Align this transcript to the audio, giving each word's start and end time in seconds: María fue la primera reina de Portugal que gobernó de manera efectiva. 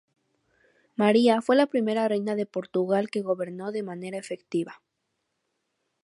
María 0.95 1.43
fue 1.43 1.55
la 1.55 1.67
primera 1.67 2.07
reina 2.07 2.33
de 2.33 2.47
Portugal 2.47 3.11
que 3.11 3.21
gobernó 3.21 3.71
de 3.71 3.83
manera 3.83 4.17
efectiva. 4.17 4.81